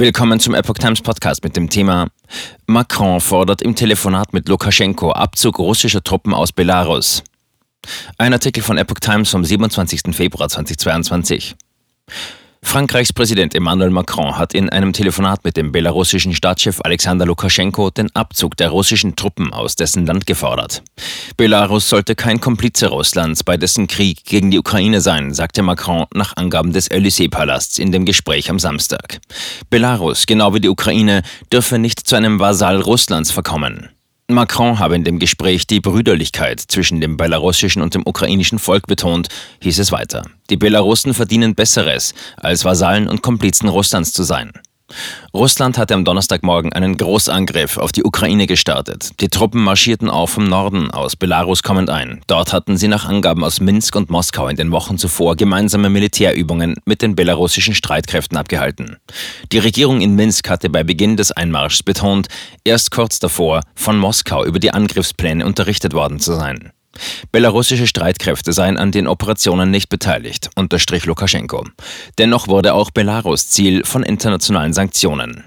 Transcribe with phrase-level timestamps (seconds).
[0.00, 2.08] Willkommen zum Epoch Times Podcast mit dem Thema
[2.66, 7.22] Macron fordert im Telefonat mit Lukaschenko Abzug russischer Truppen aus Belarus.
[8.16, 10.16] Ein Artikel von Epoch Times vom 27.
[10.16, 11.54] Februar 2022.
[12.62, 18.14] Frankreichs Präsident Emmanuel Macron hat in einem Telefonat mit dem belarussischen Staatschef Alexander Lukaschenko den
[18.14, 20.82] Abzug der russischen Truppen aus dessen Land gefordert.
[21.36, 26.36] Belarus sollte kein Komplize Russlands bei dessen Krieg gegen die Ukraine sein, sagte Macron nach
[26.36, 29.20] Angaben des Élysée-Palasts in dem Gespräch am Samstag.
[29.68, 33.88] Belarus, genau wie die Ukraine, dürfe nicht zu einem Vasall Russlands verkommen.
[34.32, 39.28] Macron habe in dem Gespräch die Brüderlichkeit zwischen dem belarussischen und dem ukrainischen Volk betont,
[39.60, 40.22] hieß es weiter.
[40.50, 44.52] Die Belarussen verdienen Besseres, als Vasallen und Komplizen Russlands zu sein.
[45.32, 49.10] Russland hatte am Donnerstagmorgen einen Großangriff auf die Ukraine gestartet.
[49.20, 52.20] Die Truppen marschierten auch vom Norden aus Belarus kommend ein.
[52.26, 56.76] Dort hatten sie nach Angaben aus Minsk und Moskau in den Wochen zuvor gemeinsame Militärübungen
[56.84, 58.96] mit den belarussischen Streitkräften abgehalten.
[59.52, 62.28] Die Regierung in Minsk hatte bei Beginn des Einmarschs betont,
[62.64, 66.72] erst kurz davor von Moskau über die Angriffspläne unterrichtet worden zu sein.
[67.32, 71.64] Belarussische Streitkräfte seien an den Operationen nicht beteiligt, unterstrich Lukaschenko.
[72.18, 75.44] Dennoch wurde auch Belarus Ziel von internationalen Sanktionen.